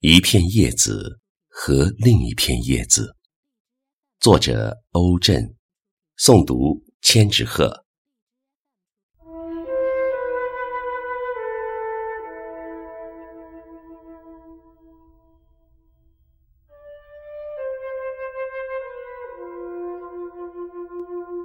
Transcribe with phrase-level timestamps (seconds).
[0.00, 1.18] 一片叶子
[1.48, 3.16] 和另一片叶子，
[4.20, 5.56] 作者欧震，
[6.16, 7.84] 诵读千纸鹤。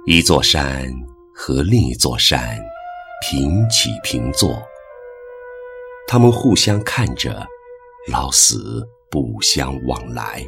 [0.06, 0.88] 一座山
[1.34, 2.56] 和另一座山
[3.20, 4.62] 平起平坐，
[6.06, 7.44] 他们互相看着。
[8.06, 10.44] 老死不相往来。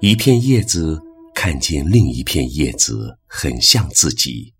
[0.00, 1.00] 一片叶子
[1.34, 4.54] 看见另一片叶子很像自己，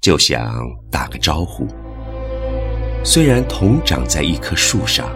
[0.00, 1.66] 就想打个招呼。
[3.04, 5.10] 虽然同长在一棵树上，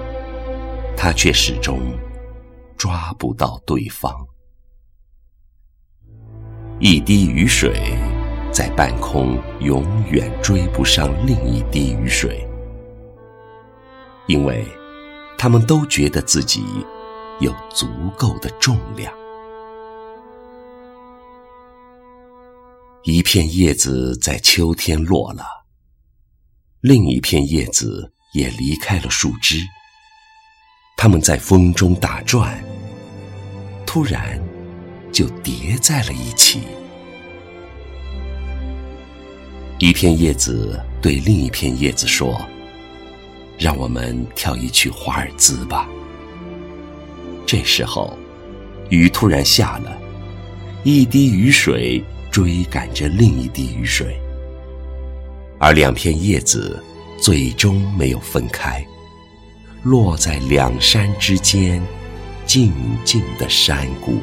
[0.96, 1.80] 它却始终
[2.76, 4.12] 抓不到对方。
[6.80, 7.96] 一滴雨水
[8.52, 12.44] 在半空永远追不上另一滴雨水。
[14.32, 14.66] 因为，
[15.36, 16.64] 他们都觉得自己
[17.38, 19.12] 有足够的重量。
[23.02, 25.44] 一片叶子在秋天落了，
[26.80, 29.58] 另一片叶子也离开了树枝。
[30.96, 32.64] 它们在风中打转，
[33.84, 34.42] 突然
[35.12, 36.62] 就叠在了一起。
[39.78, 42.40] 一片叶子对另一片叶子说。
[43.62, 45.88] 让我们跳一曲华尔兹吧。
[47.46, 48.18] 这时候，
[48.88, 49.96] 雨突然下了，
[50.82, 54.20] 一滴雨水追赶着另一滴雨水，
[55.60, 56.82] 而两片叶子
[57.20, 58.84] 最终没有分开，
[59.84, 61.80] 落在两山之间
[62.44, 62.72] 静
[63.04, 64.18] 静的山谷。